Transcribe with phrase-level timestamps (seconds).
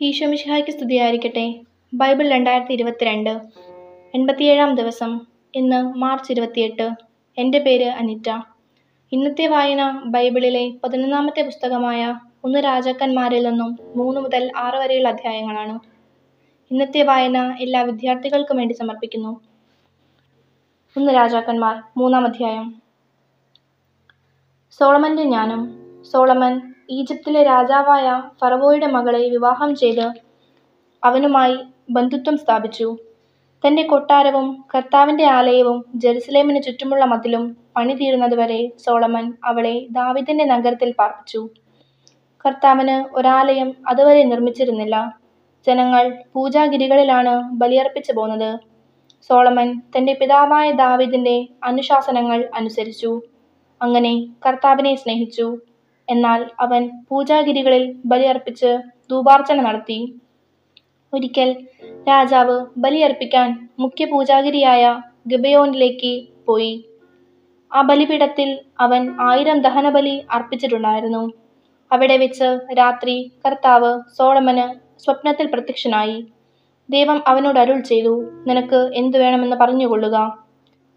[0.00, 1.60] ഈശോമിശിഹായ്ക്ക് സ്തുതിയായിരിക്കട്ടെ.
[1.94, 3.30] ബൈബിൾ രണ്ടായിരത്തി ഇരുപത്തിരണ്ട്
[4.14, 5.20] എൺപത്തിയേഴാം ദിവസം
[5.54, 6.90] ഇന്ന് മാർച്ച് ഇരുപത്തിയെട്ട്.
[7.38, 8.40] എന്റെ പേര് അനിറ്റ.
[9.12, 15.78] ഇന്നത്തെ വായന ബൈബിളിലെ പതിനൊന്നാമത്തെ പുസ്തകമായ ഒന്ന് രാജാക്കന്മാരിൽ നിന്നും മൂന്ന് മുതൽ ആറ് വരെയുള്ള അധ്യായങ്ങളാണ്.
[16.70, 19.40] ഇന്നത്തെ വായന എല്ലാ വിദ്യാർത്ഥികൾക്കും വേണ്ടി സമർപ്പിക്കുന്നു.
[20.96, 22.82] ഒന്ന് രാജാക്കന്മാർ മൂന്നാം അധ്യായം.
[24.70, 25.74] സോളമന്റെ ജ്ഞാനം.
[26.04, 30.12] സോളമൻ ഈജിപ്തിലെ രാജാവായ ഫറവോയുടെ മകളെ വിവാഹം ചെയ്ത്
[31.04, 31.56] അവനുമായി
[31.90, 32.96] ബന്ധുത്വം സ്ഥാപിച്ചു.
[33.66, 41.48] തന്റെ കൊട്ടാരവും കർത്താവിന്റെ ആലയവും ജെറുസലേമിന് ചുറ്റുമുള്ള മതിലും പണിതീരുന്നതുവരെ സോളമൻ അവളെ ദാവിദിന്റെ നഗരത്തിൽ പാർപ്പിച്ചു.
[42.46, 45.18] കർത്താവിന് ഒരാലയം അതുവരെ നിർമ്മിച്ചിരുന്നില്ല.
[45.66, 48.58] ജനങ്ങൾ പൂജാഗിരികളിലാണ് ബലിയർപ്പിച്ചു പോന്നത്.
[49.22, 53.22] സോളമൻ തന്റെ പിതാവായ ദാവിദിന്റെ അനുശാസനങ്ങൾ അനുസരിച്ചു.
[53.82, 55.58] അങ്ങനെ കർത്താവിനെ സ്നേഹിച്ചു.
[56.10, 58.78] എന്നാൽ അവൻ പൂജാഗിരികളിൽ ബലിയർപ്പിച്ച്
[59.10, 60.14] ധൂപാർച്ചന നടത്തി.
[61.14, 61.66] ഒരിക്കൽ
[62.08, 66.84] രാജാവ് ബലിയർപ്പിക്കാൻ മുഖ്യ പൂജാഗിരിയായ ഗബയോണിലേക്ക് പോയി.
[67.74, 71.32] ആ ബലിപീഠത്തിൽ അവൻ ആയിരം ദഹനബലി അർപ്പിച്ചിട്ടുണ്ടായിരുന്നു.
[71.92, 76.26] അവിടെ വെച്ച് രാത്രി കർത്താവ് സോളമന് സ്വപ്നത്തിൽ പ്രത്യക്ഷനായി.
[76.90, 80.44] ദൈവം അവനോട് അരുൾ ചെയ്തു നിനക്ക് എന്തു വേണമെന്ന് പറഞ്ഞുകൊള്ളുക.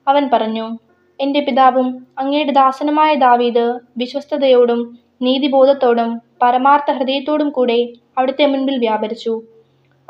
[0.07, 0.77] അവൻ പറഞ്ഞു
[1.19, 1.87] എന്റെ പിതാവും
[2.19, 7.79] അങ്ങയുടെ ദാസനുമായ ദാവീദ് വിശ്വസ്തതയോടും നീതിബോധത്തോടും പരമാർത്ഥ ഹൃദയത്തോടും കൂടെ
[8.17, 9.41] അവിടുത്തെ മുൻപിൽ വ്യാപരിച്ചു.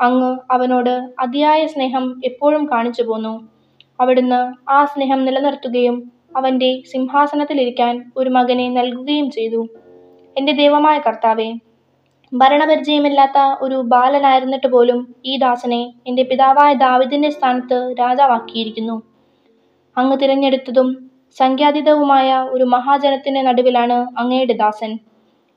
[0.00, 3.48] അങ്ങ് അവനോട് അതിയായ സ്നേഹം എപ്പോഴും കാണിച്ചു പോന്നു.
[4.00, 9.68] അവിടുന്ന് ആ സ്നേഹം നിലനിർത്തുകയും അവന്റെ സിംഹാസനത്തിലിരിക്കാൻ ഒരു മകനെ നൽകുകയും ചെയ്തു.
[10.36, 11.52] എന്റെ ദൈവമായ കർത്താവെ
[12.32, 18.96] ഭരണപരിചയമില്ലാത്ത ഒരു ബാലനായിരുന്നിട്ട് പോലും ഈ ദാസനെ എന്റെ പിതാവായ ദാവിദിന്റെ സ്ഥാനത്ത് രാജാവാക്കിയിരിക്കുന്നു.
[19.96, 20.88] അങ്ങ് തിരഞ്ഞെടുത്തതും
[21.38, 24.98] സംഖ്യാതീതവുമായ ഒരു മഹാജനത്തിന് നടുവിലാണ് അങ്ങയുടെ ദാസൻ.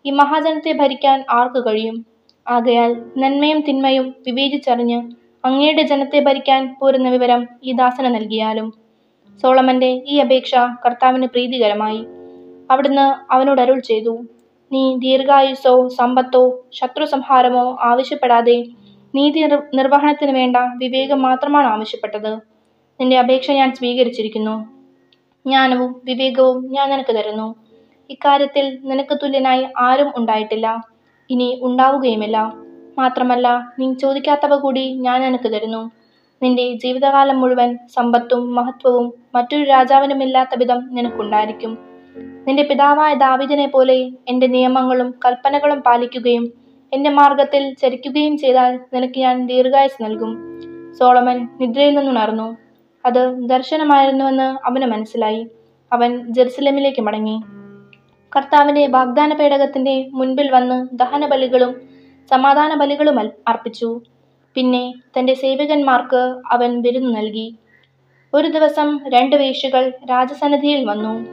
[0.06, 2.06] ഈ മഹാജനത്തെ ഭരിക്കാൻ ആർക്ക് കഴിയും?
[2.48, 5.00] ആകയാൽ നന്മയും തിന്മയും വിവേചിച്ചറിഞ്ഞ്
[5.46, 8.74] അങ്ങയുടെ ജനത്തെ ഭരിക്കാൻ പോരുന്ന വിവരം ഈ ദാസന് നൽകിയാലും.
[9.44, 12.02] സോളമന്റെ ഈ അപേക്ഷ കർത്താവിന് പ്രീതികരമായി.
[12.72, 14.14] അവിടുന്ന് അവനോട് അരുൾ ചെയ്തു
[14.72, 16.44] നീ ദീർഘായുസോ സമ്പത്തോ
[16.74, 18.58] ശത്രു സംഹാരമോ ആവശ്യപ്പെടാതെ
[19.16, 19.40] നീതി
[19.74, 22.53] നിർവഹണത്തിന് വേണ്ട വിവേകം മാത്രമാണ് ആവശ്യപ്പെട്ടത്.
[23.00, 24.64] നിന്റെ അപേക്ഷ ഞാൻ സ്വീകരിച്ചിരിക്കുന്നു.
[25.46, 27.56] ജ്ഞാനവും വിവേകവും ഞാൻ നിനക്ക് തരുന്നു.
[28.10, 30.82] ഇക്കാര്യത്തിൽ നിനക്ക് തുല്യനായി ആരും ഉണ്ടായിട്ടില്ല.
[31.30, 32.54] ഇനി ഉണ്ടാവുകയുമില്ല.
[32.98, 35.92] മാത്രമല്ല നീ ചോദിക്കാത്തവ കൂടി ഞാൻ നിനക്ക് തരുന്നു.
[36.44, 41.78] നിന്റെ ജീവിതകാലം മുഴുവൻ സമ്പത്തും മഹത്വവും മറ്റൊരു രാജാവിനുമില്ലാത്ത വിധം നിനക്കുണ്ടായിരിക്കും.
[42.48, 46.54] നിന്റെ പിതാവായ ദാവിദിനെ പോലെ എന്റെ നിയമങ്ങളും കൽപ്പനകളും പാലിക്കുകയും
[46.94, 50.60] എന്റെ മാർഗത്തിൽ ചരിക്കുകയും ചെയ്താൽ നിനക്ക് ഞാൻ ദീർഘായുസ് നൽകും.
[50.94, 52.63] സോളമൻ നിദ്രയിൽ നിന്നുണർന്നു.
[53.06, 55.48] അത് ദർശനമായിരുന്നുവെന്ന് അവന് മനസ്സിലായി.
[55.94, 57.40] അവൻ ജെറുസലമിലേക്ക് മടങ്ങി.
[58.36, 61.82] കർത്താവിന്റെ വാഗ്ദാന പേടകത്തിന്റെ മുൻപിൽ വന്ന് ദഹന ബലികളും
[62.32, 64.02] സമാധാന ബലികളും അർപ്പിച്ചു.
[64.56, 67.56] പിന്നെ തന്റെ സേവകന്മാർക്ക് അവൻ വിരുന്നു നൽകി.
[68.34, 71.26] ഒരു ദിവസം രണ്ട് വേശ്യകൾ രാജസന്നിധിയിൽ വന്നു.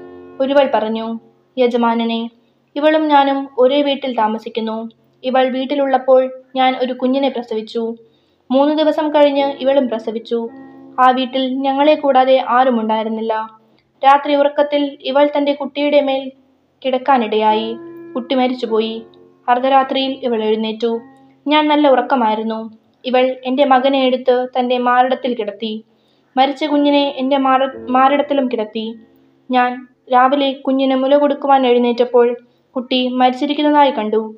[0.43, 1.19] ഒരുവൾ പറഞ്ഞു
[1.59, 2.31] യജമാനനെ
[2.77, 4.91] ഇവളും ഞാനും ഒരേ വീട്ടിൽ താമസിക്കുന്നു.
[5.25, 7.95] ഇവൾ വീട്ടിലുള്ളപ്പോൾ ഞാൻ ഒരു കുഞ്ഞിനെ പ്രസവിച്ചു.
[8.51, 10.49] മൂന്ന് ദിവസം കഴിഞ്ഞ് ഇവളും പ്രസവിച്ചു.
[10.99, 13.59] ആ വീട്ടിൽ ഞങ്ങളെ കൂടാതെ ആരും ഉണ്ടായിരുന്നില്ല.
[14.05, 16.33] രാത്രി ഉറക്കത്തിൽ ഇവൾ തന്റെ കുട്ടിയുടെ മേൽ
[16.85, 17.77] കിടക്കാനിടയായി.
[18.15, 19.03] കുട്ടി മരിച്ചുപോയി.
[19.49, 21.01] അർദ്ധരാത്രിയിൽ ഇവൾ എഴുന്നേറ്റു.
[21.47, 22.71] ഞാൻ നല്ല ഉറക്കമായിരുന്നു.
[23.05, 25.85] ഇവൾ എന്റെ മകനെ എടുത്ത് തന്റെ മാറിടത്തിൽ കിടത്തി.
[26.37, 27.39] മരിച്ച കുഞ്ഞിനെ എന്റെ
[27.89, 28.95] മാറിടത്തിലും കിടത്തി.
[29.51, 32.37] ഞാൻ രാവിലെ കുഞ്ഞിന് മുല കൊടുക്കുവാൻ എഴുന്നേറ്റപ്പോൾ
[32.77, 34.35] കുട്ടി മരിച്ചിരിക്കുന്നതായി കണ്ടു.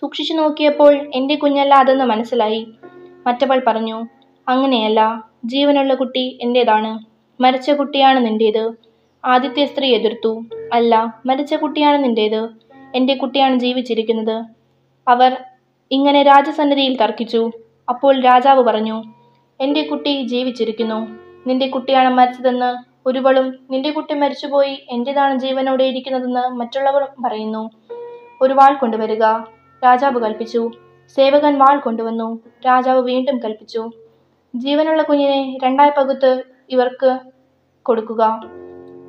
[0.00, 2.68] സൂക്ഷിച്ചു നോക്കിയപ്പോൾ എന്റെ കുഞ്ഞല്ല അതെന്ന് മനസ്സിലായി.
[3.26, 4.06] മറ്റവൾ പറഞ്ഞു
[4.48, 6.98] അങ്ങനെയല്ല ജീവനുള്ള കുട്ടി എന്റേതാണ്
[7.42, 8.72] മരിച്ച കുട്ടിയാണ് നിന്റേത്.
[9.24, 10.44] ആദ്യത്തെ സ്ത്രീ എതിർത്തു.
[10.72, 12.48] അല്ല മരിച്ച കുട്ടിയാണ് നിന്റേത്.
[12.94, 14.44] എന്റെ കുട്ടിയാണ് ജീവിച്ചിരിക്കുന്നത്.
[15.08, 15.36] അവർ
[15.90, 17.50] ഇങ്ങനെ രാജസന്നിധിയിൽ തർക്കിച്ചു.
[17.88, 19.02] അപ്പോൾ രാജാവ് പറഞ്ഞു
[19.60, 21.08] എന്റെ കുട്ടി ജീവിച്ചിരിക്കുന്നു.
[21.46, 27.70] നിന്റെ കുട്ടിയാണ് മരിച്ചതെന്ന് ഒരുവളും നിന്റെ കുട്ടി മരിച്ചുപോയി എന്റേതാണ് ജീവനോടെ ഇരിക്കുന്നതെന്ന് മറ്റുള്ളവർ പറയുന്നു.
[28.40, 29.22] ഒരു വാൾ കൊണ്ടുവരിക.
[29.84, 30.70] രാജാവ് കൽപ്പിച്ചു.
[31.16, 32.38] സേവകൻ വാൾ കൊണ്ടുവന്നു.
[32.66, 33.90] രാജാവ് വീണ്ടും കൽപ്പിച്ചു.
[34.56, 37.18] ജീവനുള്ള കുഞ്ഞിനെ രണ്ടായി പകുത്ത് ഇവർക്ക്
[37.82, 38.40] കൊടുക്കുക.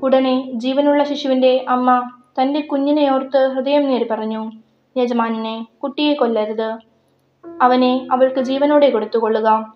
[0.03, 2.09] ഉടനെ ജീവനുള്ള ശിശുവിന്റെ അമ്മ
[2.41, 4.51] തന്റെ കുഞ്ഞിനെ ഓർത്ത് ഹൃദയം നേരി പറഞ്ഞു
[4.97, 6.77] യജമാനെ കുട്ടിയെ കൊല്ലരുത്.
[7.61, 9.73] അവനെ അവൾക്ക് ജീവനോടെ കൊടുത്തുകൊള്ളുക.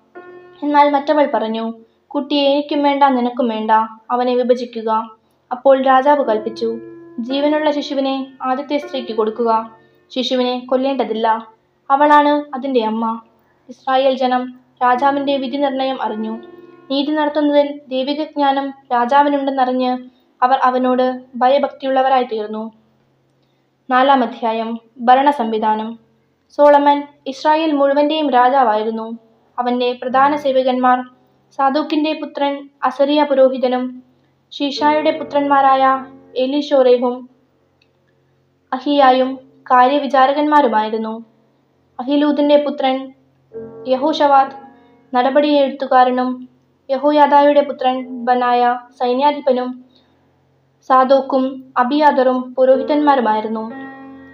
[0.63, 1.73] എന്നാൽ മറ്റവൾ പറഞ്ഞു
[2.07, 3.71] കുട്ടിയെ എനിക്കും വേണ്ട നിനക്കും വേണ്ട.
[4.11, 5.09] അവനെ വിഭജിക്കുക.
[5.51, 6.79] അപ്പോൾ രാജാവ് കൽപ്പിച്ചു
[7.19, 9.71] ജീവനുള്ള ശിശുവിനെ ആദ്യത്തെ സ്ത്രീക്ക് കൊടുക്കുക.
[10.15, 11.47] ശിശുവിനെ കൊല്ലേണ്ടതില്ല.
[11.91, 13.21] അവളാണ് അതിന്റെ അമ്മ.
[13.69, 16.41] ഇസ്രായേൽ ജനം രാജാവിന്റെ വിധി നിർണയം അറിഞ്ഞു.
[16.91, 19.97] നീതി നടത്തുന്നതിൽ ദൈവിക ജ്ഞാനം രാജാവിനുണ്ടെന്നറിഞ്ഞ്
[20.43, 22.71] അവർ അവനോട് ഭയഭക്തിയുള്ളവരായി തീർന്നു
[23.89, 24.79] നാലാം അധ്യായം.
[24.97, 25.99] ഭരണ സംവിധാനം
[26.49, 29.17] സോളമൻ ഇസ്രായേൽ മുഴുവന്റെയും രാജാവായിരുന്നു.
[29.59, 31.03] അവന്റെ പ്രധാന സേവകന്മാർ
[31.57, 34.03] സാധുക്കിന്റെ പുത്രൻ അസറിയ പുരോഹിതനും
[34.59, 37.29] ഷീഷായുടെ പുത്രന്മാരായ എലിഷോറേഹും
[38.73, 39.35] അഹിയായും
[39.71, 41.25] കാര്യവിചാരകന്മാരുമായിരുന്നു.
[41.99, 43.13] അഹിലൂദിന്റെ പുത്രൻ
[43.87, 44.66] യഹോഷവാദ്
[45.13, 46.49] നടപടി എഴുത്തുകാരനും
[46.89, 49.85] യഹോയാദായുടെ പുത്രൻ ബനായ സൈന്യാധിപനും
[50.87, 53.71] സാദോക്കും അബിയാദറും പുരോഹിതന്മാരുമായിരുന്നു.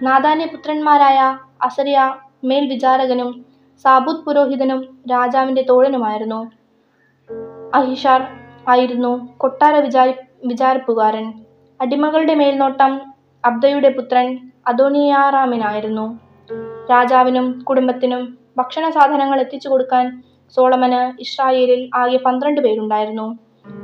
[0.02, 3.44] നാദാന്റെ പുത്രന്മാരായ അസറിയ മേൽവിചാരകനും
[3.84, 6.50] സാബൂത് പുരോഹിതനും രാജാവിന്റെ തോഴനുമായിരുന്നു.
[7.74, 8.20] അഹിഷാർ
[8.68, 11.32] ആയിരുന്നു കൊട്ടാര വിചാരി വിചാരിപ്പുകാരൻ.
[11.80, 13.00] അടിമകളുടെ മേൽനോട്ടം
[13.44, 16.18] അബ്ദയുടെ പുത്രൻ അദോനിയാറാമിനായിരുന്നു.
[16.90, 20.22] രാജാവിനും കുടുംബത്തിനും ഭക്ഷണ സാധനങ്ങൾ എത്തിച്ചു കൊടുക്കാൻ
[20.56, 23.38] സോളമന് ഇസ്രായേലിൽ ആകെ പന്ത്രണ്ട് പേരുണ്ടായിരുന്നു.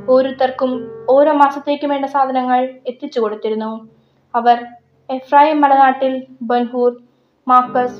[0.09, 0.71] ഓരോരുത്തർക്കും
[1.09, 3.89] ഓരോ മാസത്തേക്ക് വേണ്ട സാധനങ്ങൾ എത്തിച്ചു കൊടുത്തിരുന്നു.
[4.35, 4.65] അവർ
[5.09, 6.91] എഫ്രായിം മലനാട്ടിൽ ബൻഹൂർ
[7.47, 7.99] മാക്കസ്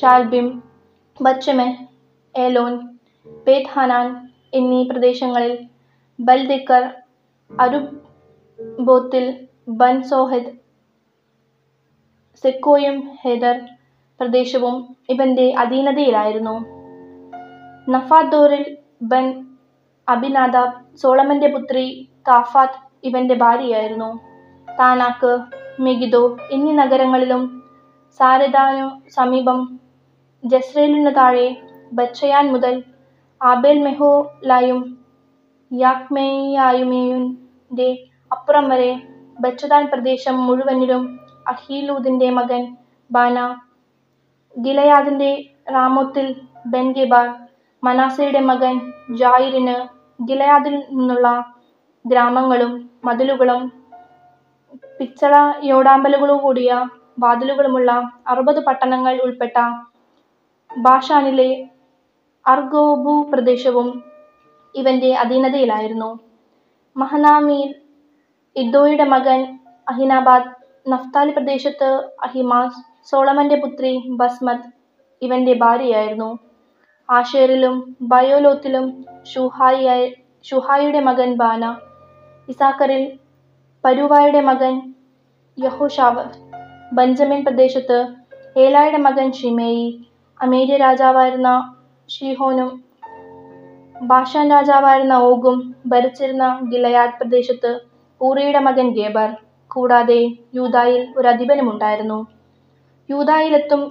[0.00, 0.62] ഷാൽബിം
[1.22, 1.68] ബച്ചമെ
[2.34, 2.74] ഏലോൻ
[3.46, 5.58] ബേത്ഹാനാൻ എന്നീ പ്രദേശങ്ങളിൽ
[6.20, 6.84] ബൽദിക്കർ
[7.60, 10.52] അരുബോത്തിൽ ബൻ സോഹദ്
[12.44, 13.60] സെക്കോയും ഹെദർ
[14.20, 16.77] പ്രദേശവും ഇവന്റെ അധീനതയിലായിരുന്നു.
[17.88, 19.44] നഫാദോറിൽ ബൻ
[20.08, 24.20] അബിനാദാബ് സോളമന്റെ പുത്രി കാഫാത്ത് ഇവന്റെ ഭാര്യയായിരുന്നു.
[24.68, 25.38] താനാക്ക്
[25.80, 27.68] മെഗിദോ എന്നീ നഗരങ്ങളിലും
[28.20, 29.78] സാരദാനു സമീപം
[30.42, 31.56] ജസ്രേലിനു താഴെ
[31.92, 32.84] ബച്ചയാൻ മുതൽ
[33.40, 35.00] ആബേൽ മെഹോലായും
[35.70, 39.00] യാക്മേയായുമേയുടെ അപ്പുറം വരെ
[39.38, 42.76] ബച്ചദാൻ പ്രദേശം മുഴുവനിലും അഹീലൂദിന്റെ മകൻ
[43.10, 43.56] ബാന
[44.54, 46.36] ഗിലയാദിന്റെ റാമോത്തിൽ
[46.66, 47.47] ബെൻഗെബാർ
[47.82, 48.74] മനാസയുടെ മകൻ
[49.10, 49.76] ജായിരിന്
[50.24, 51.28] ഗിലയാദിൽ നിന്നുള്ള
[52.04, 52.72] ഗ്രാമങ്ങളും
[53.04, 53.62] മതിലുകളും
[54.98, 56.88] പിച്ചള യോടാമ്പലുകളുകൂടിയ
[57.18, 57.90] വാതിലുകളുമുള്ള
[58.26, 59.58] അറുപത് പട്ടണങ്ങൾ ഉൾപ്പെട്ട
[60.70, 61.50] ബാഷാനിലെ
[62.46, 63.88] അർഗോബു പ്രദേശവും
[64.74, 66.10] ഇവന്റെ അധീനതയിലായിരുന്നു.
[66.96, 67.70] മഹനാമിയിൽ
[68.56, 69.40] ഇദ്ദോയുടെ മകൻ
[69.88, 70.52] അഹിനാബാദ്
[70.92, 71.88] നഫ്താലി പ്രദേശത്ത്
[72.22, 74.68] അഹിമാസ് സോളമന്റെ പുത്രി ബസ്മത്
[75.22, 76.30] ഇവന്റെ ഭാര്യയായിരുന്നു.
[77.08, 80.12] ആഷേറിലും ബയോലോത്തിലും ഷൂഹായി
[80.44, 81.64] ഷുഹായിയുടെ മകൻ ബാന
[82.48, 83.18] ഇസാക്കറിൽ
[83.84, 84.74] പരുവായുടെ മകൻ
[85.58, 86.24] യഹോഷാവ്
[86.92, 87.98] ബഞ്ചമിൻ പ്രദേശത്ത്
[88.56, 89.86] ഏലായുടെ മകൻ ഷിമേയി
[90.40, 91.50] അമേരിയ രാജാവായിരുന്ന
[92.08, 92.70] ഷീഹോനും
[94.02, 97.80] ബാഷാൻ രാജാവായിരുന്ന ഓഗും ഭരിച്ചിരുന്ന ഗിലയാദ് പ്രദേശത്ത്
[98.20, 99.30] ഊറിയുടെ മകൻ ഗേബർ
[99.68, 100.20] കൂടാതെ
[100.54, 102.26] യൂതായിൽ ഒരു അധിപനുമുണ്ടായിരുന്നു
[103.08, 103.82] യൂതായിലെത്തും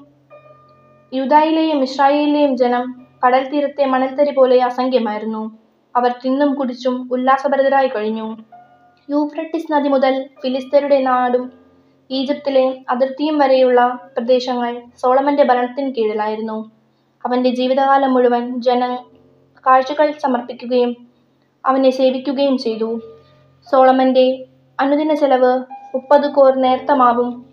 [1.11, 5.59] യൂതായിലെയും ഇസ്രായേലിലെയും ജനം കടൽ തീരത്തെ മണൽത്തരി പോലെ അസംഖ്യമായിരുന്നു.
[5.95, 8.37] അവർ തിന്നും കുടിച്ചും ഉല്ലാസഭരിതരായി കഴിഞ്ഞു.
[9.09, 11.51] യൂഫ്രട്ടിസ് നദി മുതൽ ഫിലിസ്തീനയുടെ നാടും
[12.11, 16.71] ഈജിപ്തിലെ അതിർത്തിയും വരെയുള്ള പ്രദേശങ്ങൾ സോളമന്റെ ഭരണത്തിന് കീഴിലായിരുന്നു.
[17.25, 18.95] അവന്റെ ജീവിതകാലം മുഴുവൻ ജന
[19.67, 20.95] കാഴ്ചകൾ സമർപ്പിക്കുകയും
[21.65, 22.99] അവനെ സേവിക്കുകയും ചെയ്തു.
[23.71, 24.45] സോളമന്റെ
[24.79, 25.63] അനുദിന ചെലവ്
[25.95, 27.45] മുപ്പത് കോർ നേർത്ത മാവും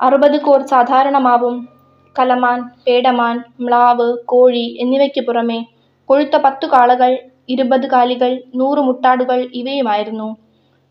[0.00, 1.75] അറുപത് കോർ സാധാരണ മാവും
[2.18, 5.66] കലമാൻ പേടമാൻ മ്ലാവ് കോഴി എന്നിവയ്ക്ക് പുറമെ
[6.04, 7.18] കൊഴുത്ത പത്തു കാളകൾ
[7.48, 10.36] ഇരുപത് കാലികൾ നൂറ് മുട്ടാടുകൾ ഇവയുമായിരുന്നു.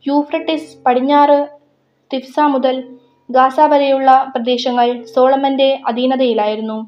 [0.07, 1.47] യൂഫ്രട്ടിസ് പടിഞ്ഞാറ്
[2.13, 2.83] തിഫ്സ മുതൽ
[3.31, 6.87] ഗാസ വരെയുള്ള പ്രദേശങ്ങൾ സോളമന്റെ അധീനതയിലായിരുന്നു.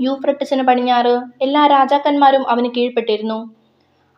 [0.00, 3.54] യൂഫ്രട്ടിസിന് പടിഞ്ഞാറ് എല്ലാ രാജാക്കന്മാരും അവന് കീഴ്പ്പെട്ടിരുന്നു.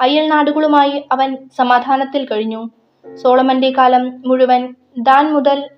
[0.00, 2.70] അയൽ നാടുകളുമായി അവൻ സമാധാനത്തിൽ കഴിഞ്ഞു.
[3.22, 5.70] സോളമന്റെ കാലം മുഴുവൻ ദാൻ മുതൽ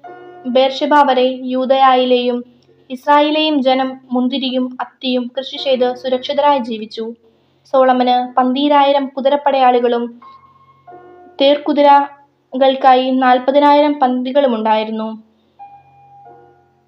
[0.47, 2.54] ബേർഷെബ വരെ യൂതയായിലെയും
[2.91, 7.15] ഇസ്രായേലെയും ജനം മുന്തിരിയും അത്തിയും കൃഷി ചെയ്ത് സുരക്ഷിതരായി ജീവിച്ചു.
[7.73, 10.21] സോളമന് പന്തീരായിരം കുതിരപ്പടയാളികളും
[11.41, 15.23] തേർക്കുതിരകൾക്കായി നാൽപ്പതിനായിരം പന്തികളുമുണ്ടായിരുന്നു.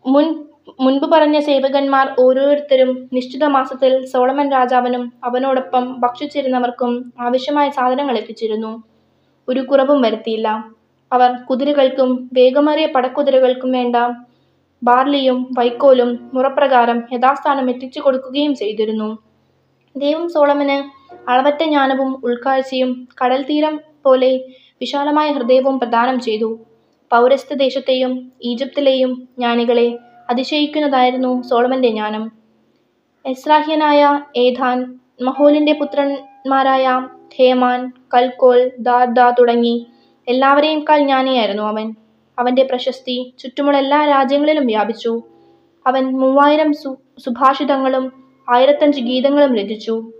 [0.06, 0.44] മുൻ
[0.80, 8.82] മുൻപ് പറഞ്ഞ സേവകന്മാർ ഓരോരുത്തരും നിശ്ചിത മാസത്തിൽ സോളമൻ രാജാവിനും അവനോടൊപ്പം ഭക്ഷിച്ചിരുന്നവർക്കും ആവശ്യമായ സാധനങ്ങൾ എത്തിച്ചിരുന്നു.
[9.48, 10.64] ഒരു കുറവും വരുത്തിയില്ല.
[11.12, 13.96] അവർ കുതിരകൾക്കും വേഗമേറിയ പടക്കുതിരകൾക്കും വേണ്ട
[14.82, 19.18] ബാർലിയും വൈക്കോലും മുറപ്രകാരം യഥാസ്ഥാനം എത്തിച്ചു കൊടുക്കുകയും ചെയ്തിരുന്നു.
[19.96, 24.44] ദൈവം സോളമന് അളവറ്റ ജ്ഞാനവും ഉൾക്കാഴ്ചയും കടൽ തീരം പോലെ
[24.80, 26.58] വിശാലമായ ഹൃദയവും പ്രദാനം ചെയ്തു.
[27.12, 29.98] പൗരസ്ത്യ ദേശത്തെയും ഈജിപ്തിലെയും ജ്ഞാനികളെ
[30.30, 32.30] അതിശയിക്കുന്നതായിരുന്നു സോളമന്റെ ജ്ഞാനം.
[33.26, 39.86] എസ്രാഹ്യനായ ഏഥാൻ മഹോലിന്റെ പുത്രന്മാരായ ഹേമാൻ കൽക്കോൽ ദാദ തുടങ്ങി
[40.28, 41.94] എല്ലാവരെയും കാൽ ജ്ഞാനിയായിരുന്നു അവൻ.
[42.38, 45.22] അവന്റെ പ്രശസ്തി ചുറ്റുമുള്ള എല്ലാ രാജ്യങ്ങളിലും വ്യാപിച്ചു.
[45.86, 48.12] അവൻ മൂവായിരം സു സുഭാഷിതങ്ങളും
[48.50, 50.12] ആയിരത്തഞ്ച് ഗീതങ്ങളും രചിച്ചു.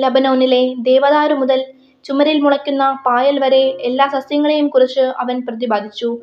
[0.00, 1.64] ലബനോനിലെ ദേവദാരു മുതൽ
[2.04, 6.18] ചുമരിൽ മുളയ്ക്കുന്ന പായൽ വരെ എല്ലാ സസ്യങ്ങളെയും കുറിച്ച് അവൻ പ്രതിപാദിച്ചു.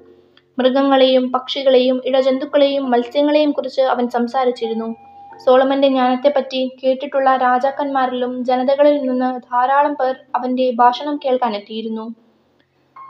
[0.59, 4.95] മൃഗങ്ങളെയും പക്ഷികളെയും ഇഴജന്തുക്കളെയും മത്സ്യങ്ങളെയും കുറിച്ച് അവൻ സംസാരിച്ചിരുന്നു.
[5.45, 12.15] സോളമന്റെ ജ്ഞാനത്തെപ്പറ്റി കേട്ടിട്ടുള്ള രാജാക്കന്മാരിലും ജനതകളിൽ നിന്ന് ധാരാളം പേർ അവന്റെ ഭാഷണം കേൾക്കാനെത്തിയിരുന്നു.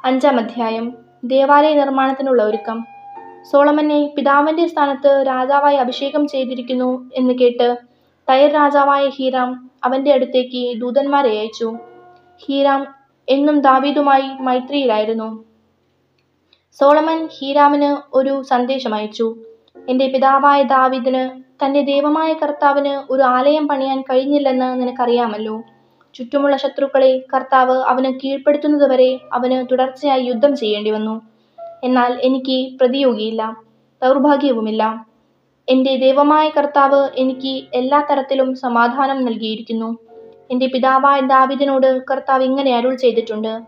[0.05, 1.08] അഞ്ചാം അധ്യായം.
[1.23, 2.85] ദേവാലയ നിർമ്മാണത്തിനുള്ള ഒരുക്കം.
[3.51, 7.77] സോളമനെ പിതാവിന്റെ സ്ഥാനത്ത് രാജാവായി അഭിഷേകം ചെയ്തിരിക്കുന്നു എന്ന് കേട്ട്
[8.29, 11.77] തൈർ രാജാവായ ഹീറാം അവന്റെ അടുത്തേക്ക് ദൂതന്മാരെ അയച്ചു.
[12.45, 12.87] ഹീറാം
[13.29, 15.43] എന്നും ദാവീദുമായി മൈത്രിയിലായിരുന്നു.
[16.79, 19.37] സോളമൻ ഹീരാമിന് ഒരു സന്ദേശം അയച്ചു.
[19.89, 25.63] എന്റെ പിതാവായ ദാവീദിന് തന്റെ ദൈവമായ കർത്താവിന് ഒരു ആലയം പണിയാൻ കഴിഞ്ഞില്ലെന്ന് നിനക്കറിയാമല്ലോ.
[26.15, 31.21] ചുറ്റുമുള്ള ശത്രുക്കളെ കർത്താവ് അവന് കീഴ്പ്പെടുത്തുന്നതുവരെ അവന് തുടർച്ചയായി യുദ്ധം ചെയ്യേണ്ടി വന്നു.
[31.83, 33.57] എന്നാൽ എനിക്ക് പ്രതിയോഗിയില്ല
[34.03, 35.05] ദൗർഭാഗ്യവുമില്ല.
[35.69, 39.97] എന്റെ ദൈവമായ കർത്താവ് എനിക്ക് എല്ലാ തരത്തിലും സമാധാനം നൽകിയിരിക്കുന്നു.
[40.51, 43.61] എന്റെ പിതാവായ ദാവിദിനോട് കർത്താവ് ഇങ്ങനെ അരുൾ ചെയ്തിട്ടുണ്ട്.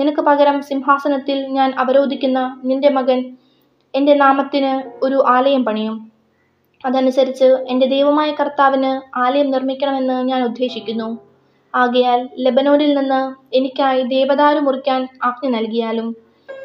[0.00, 3.36] നിനക്ക് പകരം സിംഹാസനത്തിൽ ഞാൻ അവരോധിക്കുന്ന നിന്റെ മകൻ
[3.94, 6.12] എന്റെ നാമത്തിന് ഒരു ആലയം പണിയും.
[6.86, 11.18] അതനുസരിച്ച് എന്റെ ദൈവമായ കർത്താവിന് ആലയം നിർമ്മിക്കണമെന്ന് ഞാൻ ഉദ്ദേശിക്കുന്നു.
[11.76, 13.20] ആകയാൽ ലെബനോനിൽ നിന്ന്
[13.56, 16.16] എനിക്കായി ദേവദാരു മുറിക്കാൻ ആജ്ഞ നൽകിയാലും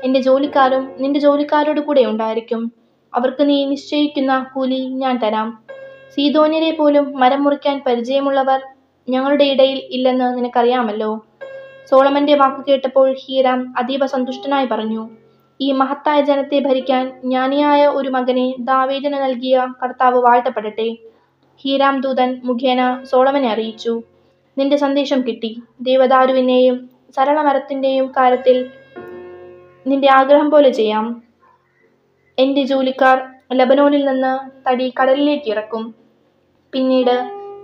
[0.04, 2.72] എന്റെ ജോലിക്കാരും നിന്റെ ജോലിക്കാരോട് കൂടെ ഉണ്ടായിരിക്കും.
[3.16, 5.64] അവർക്ക് നീ നിശ്ചയിക്കുന്ന കൂലി ഞാൻ തരാം.
[6.16, 8.62] സീതോന്യരെ പോലും മരം മുറിക്കാൻ പരിചയമുള്ളവർ
[9.10, 11.12] ഞങ്ങളുടെ ഇടയിൽ ഇല്ലെന്ന് നിനക്കറിയാമല്ലോ.
[11.90, 15.10] സോളമന്റെ വാക്ക് കേട്ടപ്പോൾ ഹീരാം അതീവ സന്തുഷ്ടനായി പറഞ്ഞു
[15.60, 20.90] ഈ മഹത്തായ ജനത്തെ ഭരിക്കാൻ ജ്ഞാനിയായ ഒരു മകനെ ദാവേദിന് നൽകിയ കർത്താവ് വാഴ്ത്തപ്പെടട്ടെ.
[21.66, 24.04] ഹീരാം ദൂതൻ മുഖേന സോളമനെ അറിയിച്ചു.
[24.58, 25.62] നിന്റെ സന്ദേശം കിട്ടി.
[25.82, 28.70] ദേവദാരുവിനെയും സരളമരത്തിന്റെയും കാര്യത്തിൽ
[29.88, 31.24] നിന്റെ ആഗ്രഹം പോലെ ചെയ്യാം.
[32.40, 34.34] എന്റെ ജോലിക്കാർ ലബനോനിൽ നിന്ന്
[34.70, 35.96] തടി കടലിലേക്ക് ഇറക്കും.
[36.74, 37.16] പിന്നീട്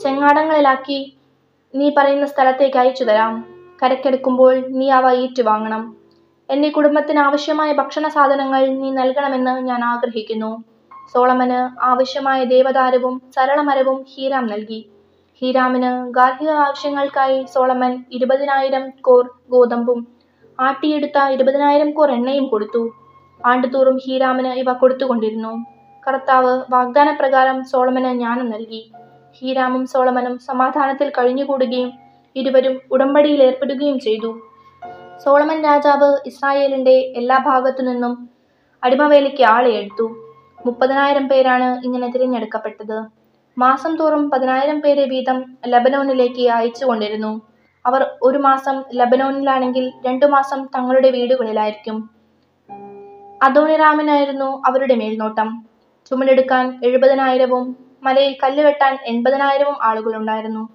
[0.04, 1.18] ചെങ്ങാടങ്ങളിലാക്കി
[1.76, 3.46] നീ പറയുന്ന സ്ഥലത്തേക്ക് അയച്ചു തരാം.
[3.84, 5.96] കരക്കെടുക്കുമ്പോൾ നീ അവ ഏറ്റുവാങ്ങണം.
[6.50, 10.64] എന്റെ കുടുംബത്തിന് ആവശ്യമായ ഭക്ഷണ സാധനങ്ങൾ നീ നൽകണമെന്ന് ഞാൻ ആഗ്രഹിക്കുന്നു.
[11.14, 14.86] സോളമന് ആവശ്യമായ ദേവദാരവും സരളമരവും ഹീരാം നൽകി.
[15.42, 20.08] ഹീരാമിന് ഗാർഹിക ആവശ്യങ്ങൾക്കായി സോളമൻ ഇരുപതിനായിരം കോർ ഗോതമ്പും
[20.60, 22.90] ആട്ടിയെടുത്ത ഇരുപതിനായിരം കോർ എണ്ണയും കൊടുത്തു.
[23.46, 25.66] ആണ്ടുതോറും ഹീരാമിന് ഇവ കൊടുത്തുകൊണ്ടിരുന്നു.
[26.08, 28.92] കർത്താവ് വാഗ്ദാനപ്രകാരം സോളമന് ജ്ഞാനം നൽകി.
[29.40, 31.92] ഹീരാമും സോളമനും സമാധാനത്തിൽ കഴിഞ്ഞുകൂടുകയും
[32.36, 34.32] ഇരുവരും ഉടമ്പടിയിൽ ഏർപ്പെടുകയും ചെയ്തു.
[35.24, 38.30] സോളമൻ രാജാവ് ഇസ്രായേലിന്റെ എല്ലാ ഭാഗത്തു നിന്നും
[38.84, 40.08] അടിമവേലയ്ക്ക് ആളെ എടുത്തു.
[40.66, 43.17] മുപ്പതിനായിരം പേരാണ് ഇങ്ങനെ തിരഞ്ഞെടുക്കപ്പെട്ടത്.
[43.58, 47.42] മാസം തോറും പതിനായിരം പേരെ വീതം ലബനോനിലേക്ക് അയച്ചുകൊണ്ടിരുന്നു.
[47.86, 52.10] അവർ ഒരു മാസം ലബനോനിലാണെങ്കിൽ രണ്ടു മാസം തങ്ങളുടെ വീടുകളിലായിരിക്കും.
[53.44, 55.66] അദോണിറാമിനായിരുന്നു അവരുടെ മേൽനോട്ടം.
[56.10, 60.70] ചുമലെടുക്കാൻ എഴുപതിനായിരവും മലയിൽ കല്ല് വെട്ടാൻ എൺപതിനായിരവും ആളുകളുണ്ടായിരുന്നു.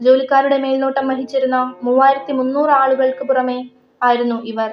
[0.00, 3.68] ജോലിക്കാരുടെ മേൽനോട്ടം വഹിച്ചിരുന്ന മൂവായിരത്തി മുന്നൂറ് ആളുകൾക്ക് പുറമെ
[4.02, 4.70] ആയിരുന്നു ഇവർ.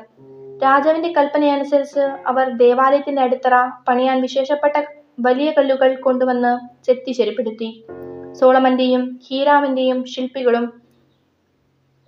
[0.63, 7.85] രാജാവിന്റെ കൽപ്പനയനുസരിച്ച് അവർ ദേവാലയത്തിന്റെ അടിത്തറ പണിയാൻ വിശേഷപ്പെട്ട വലിയ കല്ലുകൾ കൊണ്ടുവന്ന് ചെത്തി ശരിപ്പെടുത്തി.
[8.33, 10.73] സോളമന്റെയും ഹീരാമിന്റെയും ശില്പികളും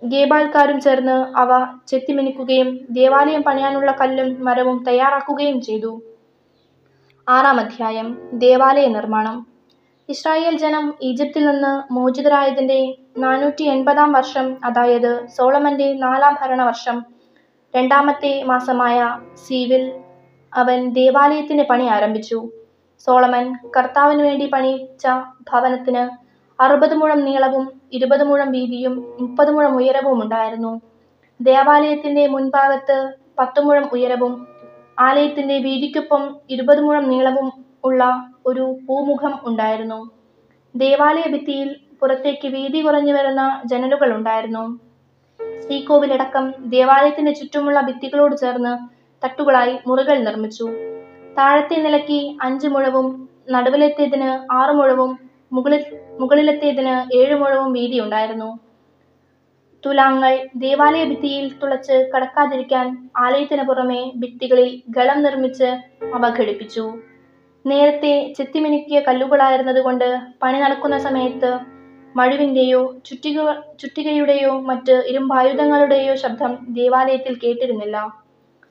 [0.04, 6.02] ഗേബാൽക്കാരും ചേർന്ന് അവ ചെത്തിമിനുക്കുകയും ദേവാലയം പണിയാനുള്ള കല്ലും മരവും തയ്യാറാക്കുകയും ചെയ്തു.
[7.28, 9.46] ആറാം അധ്യായം ദേവാലയ നിർമ്മാണം.
[10.08, 17.04] ഇസ്രായേൽ ജനം ഈജിപ്തിൽ നിന്ന് മോചിതരായതിന്റെ നാനൂറ്റി എൺപതാം വർഷം അതായത് സോളമന്റെ നാലാം ഭരണവർഷം
[17.76, 20.00] രണ്ടാമത്തെ മാസമായ സീവിൽ
[20.54, 22.52] അവൻ ദേവാലയത്തിന്റെ പണി ആരംഭിച്ചു.
[23.06, 25.06] സോളമൻ കർത്താവിന് വേണ്ടി പണിയിച്ച
[25.50, 26.04] ഭവനത്തിന്
[26.60, 30.80] അറുപത് മുഴം നീളവും ഇരുപത് മുഴം വീതിയും മുപ്പത് മുഴം ഉയരവും ഉണ്ടായിരുന്നു.
[31.40, 32.96] ദേവാലയത്തിന്റെ മുൻഭാഗത്ത്
[33.38, 34.46] പത്ത് മുഴം ഉയരവും
[34.98, 37.48] ആലയത്തിന്റെ വീതിക്കൊപ്പം ഇരുപത് മുഴം നീളവും
[37.84, 38.02] ഉള്ള
[38.46, 39.98] ഒരു പൂമുഖം ഉണ്ടായിരുന്നു.
[40.74, 44.64] ദേവാലയ ഭിത്തിയിൽ പുറത്തേക്ക് വീതി കുറഞ്ഞു വരുന്ന ജനലുകൾ ഉണ്ടായിരുന്നു.
[45.64, 48.74] ശ്രീകോവിലടക്കം ദേവാലയത്തിന്റെ ചുറ്റുമുള്ള ഭിത്തികളോട് ചേർന്ന്
[49.24, 50.95] തട്ടുകളായി മുറികൾ നിർമ്മിച്ചു.
[51.38, 53.06] താഴത്തെ നിലയ്ക്ക് അഞ്ച് മുഴവും
[53.50, 55.10] നടുവിലത്തേതിന് ആറ് മുഴവും
[55.52, 55.82] മുകളിൽ
[56.18, 58.48] മുകളിലത്തേതിന് ഏഴ് മുഴവും വീതിയുണ്ടായിരുന്നു
[59.84, 65.68] തുലാങ്ങൾ ദേവാലയ ഭിത്തിയിൽ തുളച്ച് കടക്കാതിരിക്കാൻ ആലയത്തിന് പുറമെ ഭിത്തികളിൽ ഗളം നിർമ്മിച്ച്
[66.14, 66.84] അവ ഘടിപ്പിച്ചു
[67.64, 70.08] നേരത്തെ ചെത്തിമിനുക്കിയ കല്ലുകളായിരുന്നതുകൊണ്ട്
[70.42, 71.50] പണി നടക്കുന്ന സമയത്ത്
[72.14, 73.38] മഴുവിന്റെയോ ചുറ്റിക
[73.78, 77.96] ചുറ്റികയുടെയോ മറ്റ് ഇരുമ്പായുധങ്ങളുടെയോ ശബ്ദം ദേവാലയത്തിൽ കേട്ടിരുന്നില്ല.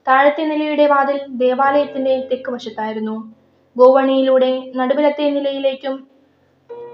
[0.07, 3.33] താഴത്തെ നിലയുടെ വാതിൽ ദേവാലയത്തിന്റെ തെക്ക് വശത്തായിരുന്നു.
[3.77, 6.07] ഗോവണിയിലൂടെ നടുവിലത്തെ നിലയിലേക്കും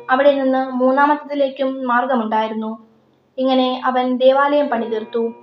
[0.10, 2.88] അവിടെ നിന്ന് മൂന്നാമത്തതിലേക്കും മാർഗമുണ്ടായിരുന്നു.
[3.38, 5.34] ഇങ്ങനെ അവൻ ദേവാലയം പണിതീർത്തു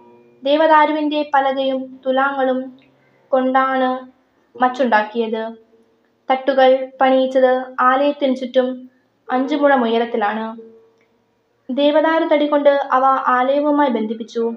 [0.45, 2.79] ദേവദാരുവിന്റെ പലകയും തുലാങ്ങളും
[3.29, 3.91] കൊണ്ടാണ്
[4.63, 5.43] മച്ചുണ്ടാക്കിയത്.
[6.31, 8.91] തട്ടുകൾ പണിയിച്ചത് ആലയത്തിന് ചുറ്റും
[9.31, 10.47] അഞ്ചു മുഴം ഉയരത്തിലാണ്.
[11.71, 14.53] ദേവദാരു തടി കൊണ്ട് അവ ആലയവുമായി ബന്ധിപ്പിച്ചു.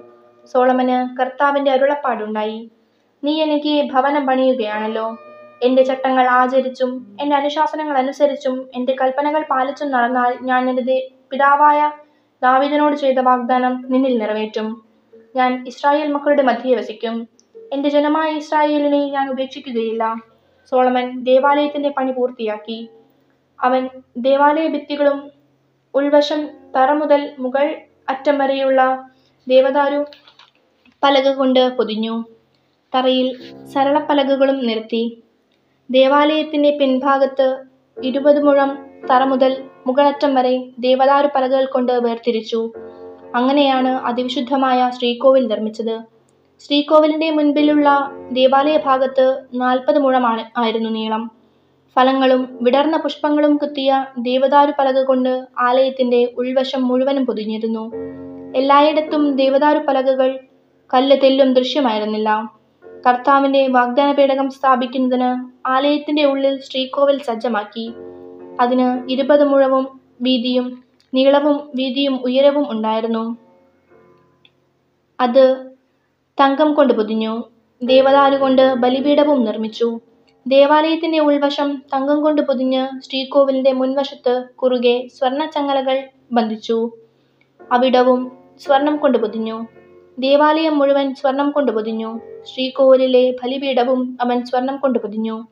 [0.52, 2.70] സോളമന് കർത്താവിന്റെ അരുളപ്പാടുണ്ടായി.
[3.24, 5.18] നീ എനിക്ക് ഭവനം പണിയുകയാണല്ലോ.
[5.62, 11.92] എന്റെ ചട്ടങ്ങൾ ആചരിച്ചും എന്റെ അനുശാസനങ്ങൾ അനുസരിച്ചും എന്റെ കൽപ്പനകൾ പാലിച്ചും നടന്നാൽ ഞാൻ എന്റെ പിതാവായ
[12.42, 14.82] ദാവിദനോട് ചെയ്ത വാഗ്ദാനം നിന്നിൽ നിറവേറ്റും.
[15.36, 17.28] ഞാൻ ഇസ്രായേൽ മക്കളുടെ മധ്യേ വസിക്കും.
[17.72, 20.14] എന്റെ ജനമായ ഇസ്രായേലിനെ ഞാൻ ഉപേക്ഷിക്കുകയില്ല.
[20.70, 22.88] സോളമൻ ദേവാലയത്തിന്റെ പണി പൂർത്തിയാക്കി.
[23.60, 25.30] അവൻ ദേവാലയ ഭിത്തികളും
[25.94, 27.76] ഉൾവശം തറ മുതൽ മുകൾ
[28.08, 29.08] അറ്റം വരെയുള്ള
[29.48, 30.04] ദേവദാരു
[31.02, 32.24] പലക കൊണ്ട് പൊതിഞ്ഞു.
[32.94, 33.28] തറയിൽ
[33.66, 35.22] സരളപ്പലകകളും നിർത്തി.
[35.90, 37.64] ദേവാലയത്തിന്റെ പിൻഭാഗത്ത്
[38.02, 38.78] ഇരുപത് മുഴം
[39.10, 42.72] തറ മുതൽ മുകളറ്റം വരെ ദേവദാരു പലകകൾ കൊണ്ട് വേർതിരിച്ചു.
[43.34, 46.00] അങ്ങനെയാണ് അതിവിശുദ്ധമായ ശ്രീകോവിൽ നിർമ്മിച്ചത്.
[46.60, 51.30] ശ്രീകോവിലിന്റെ മുൻപിലുള്ള ദേവാലയ ഭാഗത്ത് നാൽപ്പത് മുഴമാണ് ആയിരുന്നു നീളം.
[51.96, 57.92] ഫലങ്ങളും വിടർന്ന പുഷ്പങ്ങളും കുത്തിയ ദേവദാരു പലക കൊണ്ട് ആലയത്തിന്റെ ഉൾവശം മുഴുവനും പൊതിഞ്ഞിരുന്നു.
[58.56, 60.40] എല്ലായിടത്തും ദേവദാരു പലകകൾ
[60.94, 62.61] കല്ല് തെല്ലും ദൃശ്യമായിരുന്നില്ല.
[63.06, 67.92] കർത്താവിന്റെ വാഗ്ദാന പേടകം സ്ഥാപിക്കുന്നതിന് ആലയത്തിന്റെ ഉള്ളിൽ ശ്രീകോവിൽ സജ്ജമാക്കി.
[68.60, 73.36] അതിന് ഇരുപത് മുഴവും വീതിയും നീളവും വീതിയും ഉയരവും ഉണ്ടായിരുന്നു.
[75.20, 75.70] അത്
[76.40, 77.42] തങ്കം കൊണ്ട് പൊതിഞ്ഞു.
[77.82, 80.00] ദേവദാരു കൊണ്ട് ബലിപീഠവും നിർമ്മിച്ചു.
[80.46, 86.90] ദേവാലയത്തിന്റെ ഉൾവശം തങ്കം കൊണ്ട് പൊതിഞ്ഞ് ശ്രീകോവിലിന്റെ മുൻവശത്ത് കുറുകെ സ്വർണ ചങ്ങലകൾ ബന്ധിച്ചു.
[87.72, 89.66] അവിടവും സ്വർണം കൊണ്ട് പൊതിഞ്ഞു.
[90.18, 92.20] ദേവാലയം മുഴുവൻ സ്വർണം കൊണ്ട് പൊതിഞ്ഞു.
[92.44, 95.46] ശ്രീകോവിലിലെ ബലിപീഠവും അവൻ സ്വർണം കൊണ്ട് പൊതിഞ്ഞു.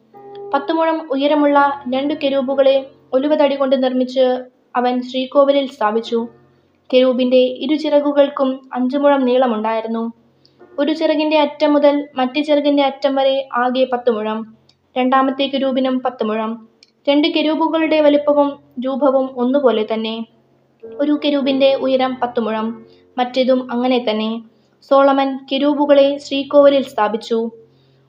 [0.54, 4.44] പത്തുമുഴം ഉയരമുള്ള രണ്ടു കെരൂബുകളെ ഒലുവതടി കൊണ്ട് നിർമ്മിച്ച്
[4.76, 6.28] അവൻ ശ്രീകോവിലിൽ സ്ഥാപിച്ചു.
[6.94, 10.12] കെരൂബിന്റെ ഇരു ചിറകുകൾക്കും അഞ്ചു മുഴം നീളമുണ്ടായിരുന്നു.
[10.78, 14.56] ഒരു ചിറകിന്റെ അറ്റം മുതൽ മറ്റു ചിറകിന്റെ അറ്റം വരെ ആകെ പത്തുമുഴം
[14.98, 16.68] രണ്ടാമത്തെ കെരൂബിനും പത്തുമുഴം
[17.08, 20.24] രണ്ട് കെരൂബുകളുടെ വലുപ്പവും രൂപവും ഒന്നുപോലെ തന്നെ.
[21.00, 22.86] ഒരു കെരൂബിന്റെ ഉയരം പത്തുമുഴം
[23.18, 24.49] മറ്റേതും അങ്ങനെ തന്നെ.
[24.88, 27.50] സോളമൻ കിരൂപുകളെ ശ്രീകോവിലിൽ സ്ഥാപിച്ചു.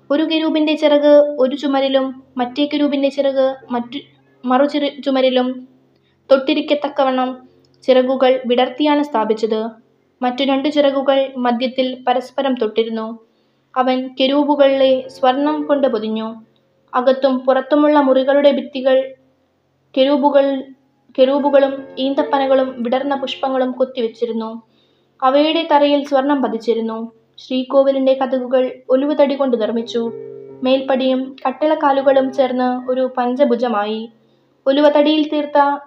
[0.10, 4.00] ഒരു കിരൂപിന്റെ ചിറക് ഒരു ചുമരിലും മറ്റേ കിരൂപിന്റെ ചിറക് മറ്റു
[4.46, 5.68] മറു ചിറ ചുമരിലും
[6.32, 7.30] തൊട്ടിരിക്കത്തക്കവണ്ണം
[7.84, 9.62] ചിറകുകൾ വിടർത്തിയാണ് സ്ഥാപിച്ചത്.
[10.22, 13.20] മറ്റു രണ്ട് ചിറകുകൾ മധ്യത്തിൽ പരസ്പരം തൊട്ടിരുന്നു.
[13.78, 16.28] അവൻ കിരൂപുകളിലെ സ്വർണം കൊണ്ട് പൊതിഞ്ഞു.
[16.96, 19.16] അകത്തും പുറത്തുമുള്ള മുറികളുടെ ഭിത്തികൾ
[19.98, 20.46] കെരൂബുകൾ
[21.18, 24.50] കെരൂബുകളും ഈന്തപ്പനകളും വിടർന്ന പുഷ്പങ്ങളും കൊത്തിവെച്ചിരുന്നു.
[25.24, 27.12] അവയുടെ തറയിൽ സ്വർണം പതിച്ചിരുന്നു.
[27.38, 30.12] ശ്രീകോവിലിന്റെ കതകുകൾ ഒലുവുതടി കൊണ്ട് നിർമ്മിച്ചു.
[30.64, 34.12] മേൽപ്പടിയും കട്ടിളക്കാലുകളും ചേർന്ന് ഒരു പഞ്ചഭുജമായി.
[34.68, 35.80] ഒലുവതടിയിൽ തീർത്ത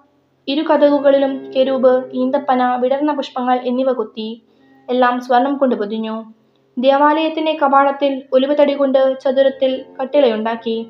[0.49, 4.43] ഇരു കതകുകളിലും കെരൂബ് ഈന്തപ്പന വിടർന്ന പുഷ്പങ്ങൾ എന്നിവ കൊത്തി
[4.91, 6.25] എല്ലാം സ്വർണം കൊണ്ട് പൊതിഞ്ഞു.
[6.79, 10.87] ദേവാലയത്തിന്റെ കവാടത്തിൽ ഒലുവതടി കൊണ്ട് ചതുരത്തിൽ കട്ടിളയുണ്ടാക്കി.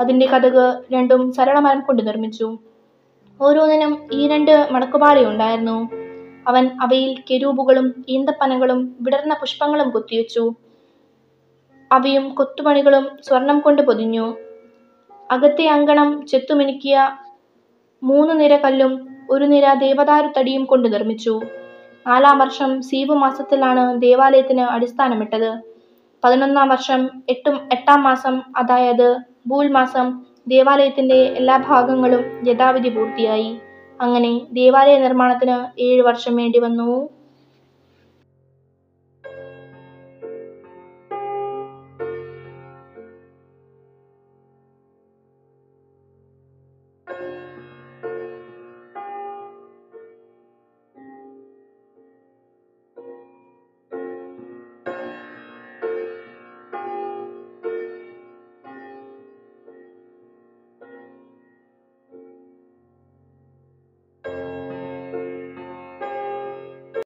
[0.00, 2.58] അതിന്റെ കതക് രണ്ടും സരളമരം കൊണ്ട് നിർമ്മിച്ചു.
[3.40, 6.03] ഓരോന്നിനും ഈ രണ്ട് മടക്കുപാളിയുണ്ടായിരുന്നു.
[6.48, 10.54] അവൻ അവയിൽ കെരൂബുകളും ഈന്തപ്പനകളും വിടർന്ന പുഷ്പങ്ങളും കൊത്തിവെച്ചു.
[11.92, 14.34] അവയും കൊത്തുപണികളും സ്വർണം കൊണ്ട് പൊതിഞ്ഞു.
[15.30, 17.10] അകത്തെ അങ്കണം ചെത്തുമിനുക്കിയ
[18.02, 21.40] മൂന്ന് നിര കല്ലും ഒരു നിര ദേവദാരു തടിയും കൊണ്ട് നിർമ്മിച്ചു.
[22.06, 25.58] നാലാം വർഷം സീബ് മാസത്തിലാണ് ദേവാലയത്തിന് അടിസ്ഥാനമിട്ടത്.
[26.24, 33.60] പതിനൊന്നാം വർഷം എട്ടും എട്ടാം മാസം അതായത് ബൂൽ മാസം ദേവാലയത്തിന്റെ എല്ലാ ഭാഗങ്ങളും യഥാവിധി പൂർത്തിയായി.
[34.00, 36.88] അങ്ങനെ ദേവാലയ നിർമ്മാണത്തിന് ഏഴ് വർഷം വേണ്ടി വന്നു.